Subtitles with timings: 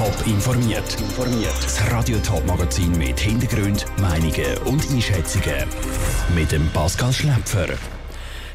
[0.00, 0.96] Top informiert.
[1.62, 5.68] Das Radio Top Magazin mit Hintergrund, Meinungen und Einschätzungen
[6.34, 7.66] mit dem Pascal Schläpfer.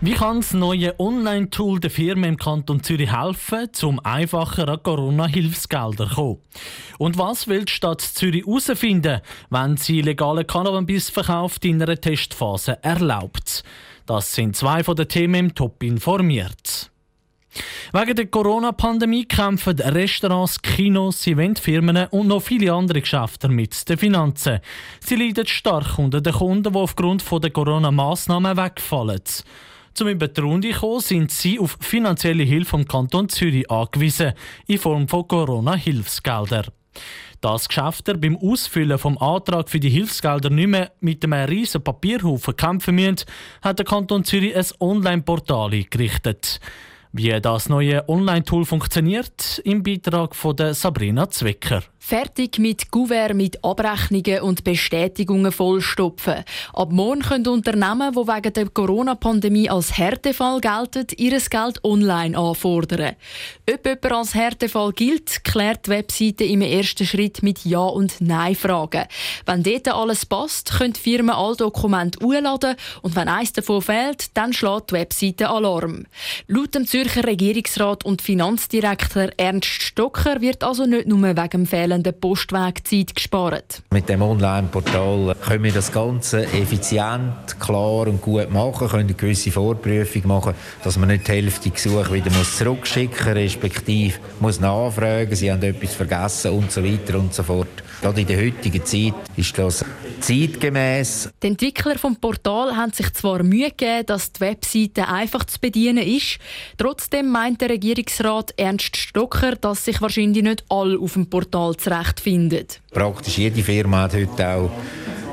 [0.00, 6.08] Wie kann das neue Online-Tool der Firmen im Kanton Zürich helfen, zum einfacher an Corona-Hilfsgelder
[6.08, 6.38] zu kommen?
[6.98, 9.20] Und was will die Stadt Zürich herausfinden,
[9.50, 13.64] wenn sie legale Cannabisverkauf in einer Testphase erlaubt?
[14.06, 16.91] Das sind zwei von den Themen im Top informiert.
[17.92, 24.60] Wegen der Corona-Pandemie kämpfen Restaurants, Kinos, Eventfirmen und noch viele andere Geschäfte mit den Finanzen.
[25.00, 29.20] Sie leiden stark unter den Kunden, die aufgrund der Corona-Massnahmen wegfallen.
[29.94, 34.32] Zum über die kommen, sind sie auf finanzielle Hilfe vom Kanton Zürich angewiesen,
[34.66, 36.64] in Form von Corona-Hilfsgelder.
[37.42, 42.56] Dass Geschäfte beim Ausfüllen vom Antrag für die Hilfsgelder nicht mehr mit einem riesen Papierhaufen
[42.56, 43.26] kämpfen müssen,
[43.60, 46.60] hat der Kanton Zürich ein Online-Portal eingerichtet.
[47.14, 51.82] Wie das neue Online-Tool funktioniert, im Beitrag von Sabrina Zwicker.
[52.04, 56.42] Fertig mit Gouverne mit Abrechnungen und Bestätigungen vollstopfen.
[56.74, 63.14] Ab morgen können Unternehmen, die wegen der Corona-Pandemie als Härtefall gelten, ihr Geld online anfordern.
[63.72, 69.06] Ob jemand als Härtefall gilt, klärt die Webseite im ersten Schritt mit Ja- und Nein-Fragen.
[69.46, 74.52] Wenn dort alles passt, können Firmen alle Dokumente hochladen und wenn eins davon fehlt, dann
[74.52, 76.06] schlägt die Webseite Alarm.
[76.48, 81.91] Laut dem Zürcher Regierungsrat und Finanzdirektor Ernst Stocker wird also nicht nur wegen dem Fehler
[81.92, 83.82] fehlenden Postwegzeit gespart.
[83.90, 89.50] Mit dem Online-Portal können wir das Ganze effizient, klar und gut machen, können eine gewisse
[89.50, 95.52] Vorprüfung machen, dass man nicht die Hälfte Gesuche wieder muss zurückschicken respektive muss nachfragen, sie
[95.52, 97.82] haben etwas vergessen und so weiter und so fort.
[98.00, 99.84] Gerade in der heutigen Zeit ist das
[100.20, 101.30] zeitgemäß.
[101.40, 106.04] Die Entwickler vom Portal haben sich zwar Mühe gegeben, dass die Webseite einfach zu bedienen
[106.04, 106.38] ist,
[106.78, 112.66] trotzdem meint der Regierungsrat Ernst Stocker, dass sich wahrscheinlich nicht alle auf dem Portal zurechtfinden.
[112.92, 114.70] Praktisch jede Firma hat heute auch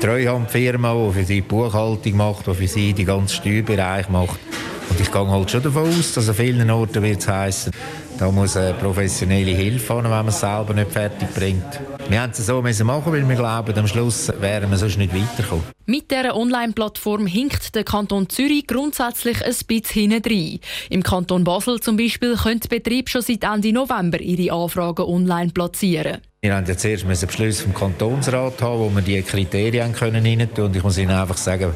[0.00, 4.40] Treuhandfirma, die für sie die Buchhaltung macht, die für sie den ganzen Steuerbereich macht.
[4.88, 7.72] Und ich gehe halt schon davon aus, dass an vielen Orten wird es heissen,
[8.20, 11.80] da muss eine professionelle Hilfe haben, wenn man es selber nicht fertig bringt.
[12.10, 15.64] Wir haben es so machen, weil wir glauben, am Schluss wären wir sonst nicht weitergekommen.
[15.86, 20.60] Mit dieser Online-Plattform hinkt der Kanton Zürich grundsätzlich ein bisschen hinein.
[20.90, 25.52] Im Kanton Basel zum Beispiel können die Betriebe schon seit Ende November ihre Anfragen online
[25.52, 26.18] platzieren.
[26.42, 30.48] Wir haben jetzt erst einen Beschluss vom Kantonsrat haben, wo wir diese Kriterien können rein
[30.54, 30.66] tun.
[30.66, 31.72] Und ich muss Ihnen einfach sagen,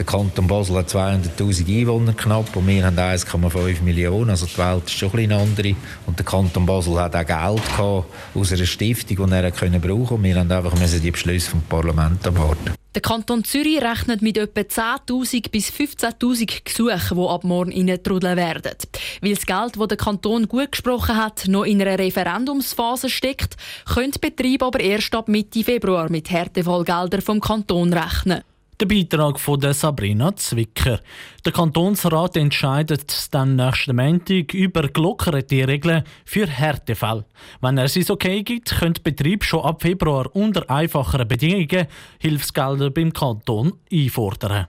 [0.00, 4.30] der Kanton Basel hat 200'000 Einwohner knapp und wir haben 1,5 Millionen.
[4.30, 5.76] Also die Welt ist schon ein bisschen andere.
[6.06, 10.22] Und der Kanton Basel hat auch Geld gehabt aus einer Stiftung, die er brauchen Und
[10.22, 12.72] wir haben einfach müssen die Beschlüsse vom Parlament abwarten.
[12.94, 18.72] Der Kanton Zürich rechnet mit etwa 10.000 bis 15.000 Gesuchen, die ab morgen trudeln werden.
[19.20, 24.12] Weil das Geld, das der Kanton gut gesprochen hat, noch in einer Referendumsphase steckt, können
[24.12, 28.40] die Betriebe aber erst ab Mitte Februar mit Härtefallgeldern vom Kanton rechnen.
[28.80, 31.00] Der Beitrag von der Sabrina Zwicker.
[31.44, 37.26] Der Kantonsrat entscheidet dann nächsten Montag über gelockerte Regeln für Härtefälle.
[37.60, 41.88] Wenn er es okay gibt, können Betriebe schon ab Februar unter einfacheren Bedingungen
[42.20, 44.66] Hilfsgelder beim Kanton einfordern.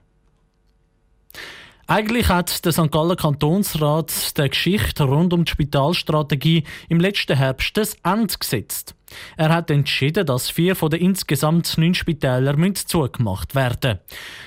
[1.87, 2.91] Eigentlich hat der St.
[2.91, 8.95] Galler Kantonsrat der Geschichte rund um die Spitalstrategie im letzten Herbst das Ende gesetzt.
[9.35, 13.99] Er hat entschieden, dass vier von den insgesamt neun Spitälern zugemacht werden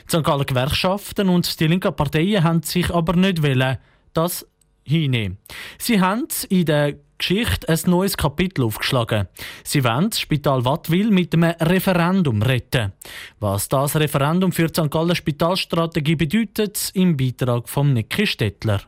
[0.06, 0.24] Die St.
[0.24, 3.78] Galler Gewerkschaften und die linken Parteien haben sich aber nicht wollen,
[4.14, 4.46] das
[4.84, 5.38] hinnehmen.
[5.78, 6.94] Sie haben in der
[7.26, 9.28] Geschichte ein neues Kapitel aufgeschlagen.
[9.64, 12.92] Sie wollen das Spital Wattwil mit einem Referendum retten.
[13.40, 14.90] Was das Referendum für die St.
[14.90, 18.82] Galler Spitalstrategie bedeutet, im Beitrag von Niki Stettler.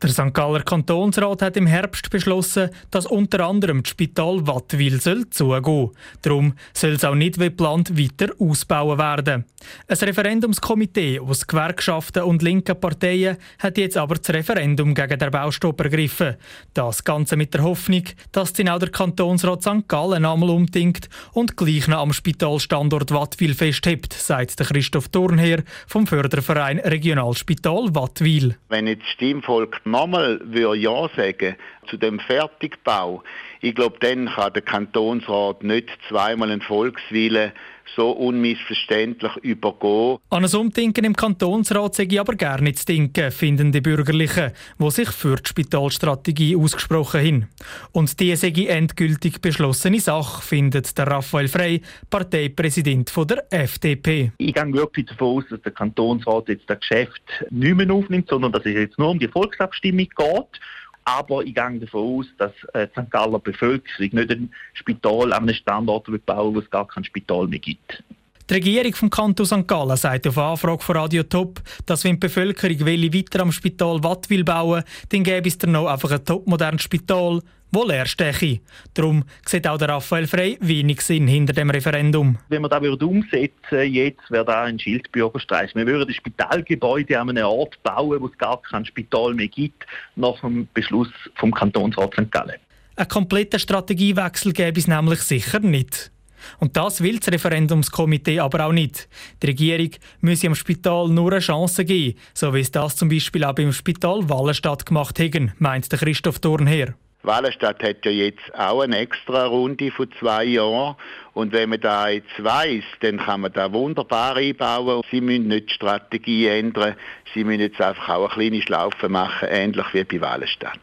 [0.00, 0.32] Der St.
[0.32, 5.90] Galler Kantonsrat hat im Herbst beschlossen, dass unter anderem das Spital Wattwil soll zugehen.
[6.22, 9.44] Darum soll es auch nicht wie geplant weiter ausbauen werden.
[9.88, 15.80] Ein Referendumskomitee aus Gewerkschaften und linken Parteien hat jetzt aber das Referendum gegen den Baustopp
[15.80, 16.36] ergriffen.
[16.74, 19.88] Das Ganze mit der Hoffnung, dass dann auch der Kantonsrat St.
[19.88, 26.06] Gallen einmal umdenkt und gleich noch am Spitalstandort Wattwil festhebt, sagt der Christoph Thurnherr vom
[26.06, 28.56] Förderverein Regionalspital Wattwil.
[28.68, 31.56] Wenn jetzt Stimmvolk nochmal Ja sagen
[31.88, 33.22] zu dem Fertigbau,
[33.60, 37.52] ich glaube, dann kann der Kantonsrat nicht zweimal einen Volkswillen
[37.96, 40.18] so unmissverständlich übergehen.
[40.30, 44.52] An ein Umdenken im Kantonsrat sage ich aber gar nicht zu denken, finden die Bürgerlichen,
[44.78, 47.48] die sich für die Spitalstrategie ausgesprochen haben.
[47.92, 54.32] Und die sei endgültig beschlossene Sache, findet der Raphael Frey, Parteipräsident der FDP.
[54.38, 58.52] Ich gehe wirklich davon aus, dass der Kantonsrat jetzt das Geschäft nicht mehr aufnimmt, sondern
[58.52, 60.60] dass es jetzt nur um die Volksabstimmung geht
[61.08, 63.10] Aber ich gehe davon aus, dass äh, die St.
[63.10, 67.60] Galler Bevölkerung nicht ein Spital an einem Standort bauen wo es gar kein Spital mehr
[67.60, 68.04] gibt.
[68.50, 69.68] Die Regierung vom Kanton St.
[69.68, 74.30] Gallen sagt auf Anfrage von Radio Top, dass wenn die Bevölkerung weiter am Spital Watt
[74.30, 77.42] will bauen, dann gäbe es dann noch einfach ein topmodernes Spital,
[77.72, 78.60] wo leer steche.
[78.94, 82.38] Darum sieht auch der Raphael Frey wenig Sinn hinter dem Referendum.
[82.48, 85.74] Wenn wir das umsetzen jetzt wäre das ein Schildbürgerstreich.
[85.74, 89.84] Wir würden das Spitalgebäude an einem Ort bauen, wo es gar kein Spital mehr gibt,
[90.16, 92.32] nach dem Beschluss vom Kantonsrat St.
[92.32, 92.56] Gallen.
[92.96, 96.10] Einen kompletten Strategiewechsel gäbe es nämlich sicher nicht.
[96.58, 99.08] Und das will das Referendumskomitee aber auch nicht.
[99.42, 99.90] Die Regierung
[100.20, 103.72] müsse am Spital nur eine Chance geben, so wie es das zum Beispiel auch beim
[103.72, 106.94] Spital Wallenstadt gemacht haben, meint der Christoph Thurnherr.
[107.22, 110.96] Wallenstadt hat ja jetzt auch eine extra Runde von zwei Jahren.
[111.34, 115.02] Und wenn man da jetzt weiss, dann kann man da wunderbar einbauen.
[115.10, 116.94] Sie müssen nicht die Strategie ändern.
[117.34, 120.78] Sie müssen jetzt einfach auch eine kleine Schlaufe machen, ähnlich wie bei Wallenstadt.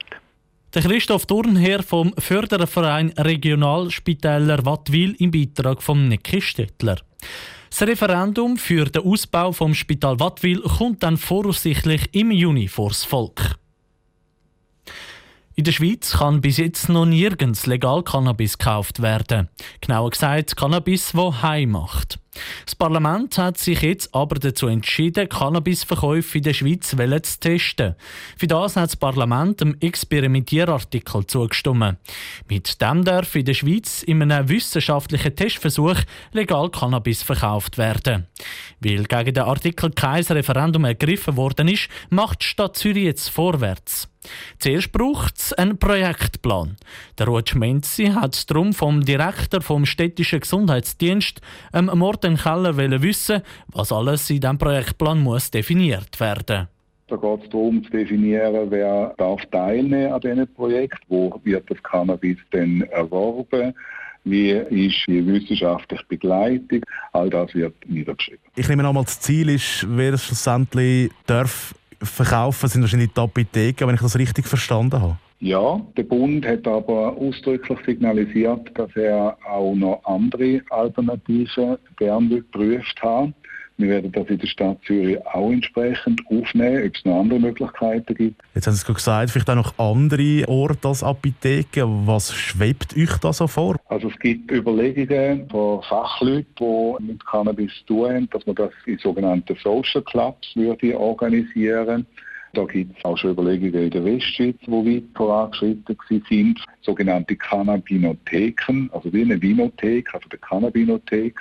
[0.76, 6.98] Der Christoph Thurnherr vom Förderverein Regionalspitäler Wattwil im Beitrag von Nicky Stettler.
[7.70, 13.56] Das Referendum für den Ausbau vom Spital Wattwil kommt dann voraussichtlich im Juni vors Volk.
[15.56, 19.48] In der Schweiz kann bis jetzt noch nirgends legal Cannabis gekauft werden.
[19.80, 22.20] Genauer gesagt Cannabis, wo heim macht.
[22.66, 27.96] Das Parlament hat sich jetzt aber dazu entschieden, Cannabisverkäufe in der Schweiz zu testen.
[28.38, 31.98] Für das hat das Parlament einem Experimentierartikel zugestimmt.
[32.50, 35.98] Mit dem darf in der Schweiz in einem wissenschaftlichen Testversuch
[36.32, 38.28] legal Cannabis verkauft werden.
[38.80, 44.10] Weil gegen den Artikel kein Referendum ergriffen worden ist, macht die Stadt Zürich jetzt vorwärts.
[44.60, 46.78] Zuerst braucht es einen Projektplan.
[47.18, 51.42] Der Ruud Schmenzi hat darum vom Direktor vom städtischen Gesundheitsdienst,
[51.74, 51.90] ähm,
[52.26, 56.68] Morten Keller, wissen, was alles in diesem Projektplan muss definiert werden
[57.08, 61.78] da geht es darum zu definieren, wer darf teilnehmen an diesem Projekt, wo wird das
[61.84, 63.76] Cannabis denn erworben,
[64.24, 66.82] wie ist die wissenschaftliche Begleitung,
[67.14, 68.42] all das wird niedergeschrieben.
[68.56, 73.88] Ich nehme nochmal, das Ziel ist, wer es schlussendlich darf verkaufen, sind wahrscheinlich die Apotheken,
[73.88, 75.18] wenn ich das richtig verstanden habe.
[75.40, 83.02] Ja, der Bund hat aber ausdrücklich signalisiert, dass er auch noch andere Alternativen gerne geprüft
[83.02, 83.34] hat.
[83.78, 88.16] Wir werden das in der Stadt Zürich auch entsprechend aufnehmen, ob es noch andere Möglichkeiten
[88.16, 88.42] gibt.
[88.54, 92.08] Jetzt haben Sie es gesagt, vielleicht auch noch andere Orte als Apotheken.
[92.08, 93.76] Was schwebt euch da so vor?
[93.90, 98.98] Also es gibt Überlegungen von Fachleuten, die mit Cannabis tun haben, dass man das in
[99.00, 102.08] sogenannten Social Clubs würde organisieren
[102.58, 105.98] da gibt es auch schon Überlegungen in der Westschweiz, die weit vorangeschritten
[106.30, 106.60] sind.
[106.82, 111.40] Sogenannte Cannabinotheken, also wie eine Vinothek, also der Cannabinothek.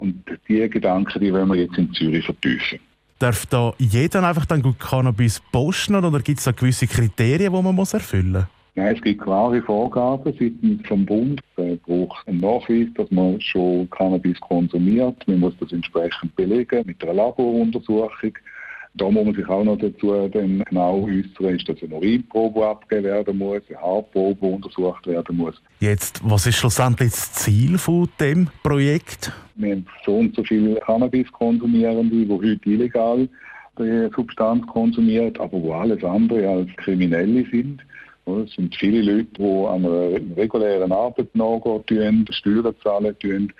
[0.00, 2.78] Und diese Gedanken, die wollen wir jetzt in Zürich vertiefen.
[3.18, 7.62] Darf da jeder einfach dann gut Cannabis posten oder gibt es da gewisse Kriterien, die
[7.62, 8.44] man muss erfüllen muss?
[8.76, 11.40] Nein, es gibt klare Vorgaben seitens vom Bund.
[11.56, 15.16] Es braucht einen Nachweis, dass man schon Cannabis konsumiert.
[15.26, 18.34] Man muss das entsprechend belegen mit einer Laboruntersuchung.
[18.98, 23.04] Da muss man sich auch noch dazu dann genau äußern, ist, dass eine Urinprobe abgegeben
[23.06, 25.54] werden muss, eine Haarprobe untersucht werden muss.
[25.80, 29.32] Jetzt, was ist schlussendlich das Ziel von dem Projekt?
[29.54, 33.28] Wir haben so und so viele Cannabis-Konsumierende, die heute illegal
[33.78, 37.80] die Substanz konsumieren, aber wo alles andere als Kriminelle sind.
[38.26, 43.52] Es sind viele Leute, die an einer regulären Arbeit nachgehen, Steuern zahlen.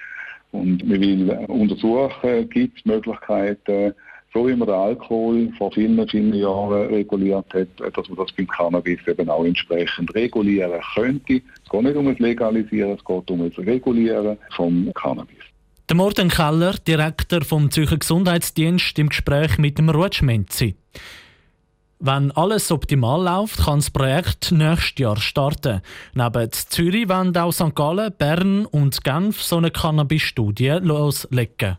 [0.51, 3.95] Und wir will untersuchen, gibt es Möglichkeiten,
[4.39, 8.47] so wie man den Alkohol vor vielen, vielen Jahren reguliert hat, dass man das beim
[8.47, 11.43] Cannabis eben auch entsprechend regulieren könnte.
[11.65, 15.39] Es geht nicht um das Legalisieren, es geht um das Regulieren vom Cannabis.
[15.89, 20.77] Der Morten Keller, Direktor vom Zürcher Gesundheitsdienst, im Gespräch mit dem Rutschmenzi.
[21.99, 25.81] Wenn alles optimal läuft, kann das Projekt nächstes Jahr starten.
[26.15, 27.75] Neben Zürich wollen auch St.
[27.75, 31.79] Gallen, Bern und Genf so eine Cannabis-Studie loslegen.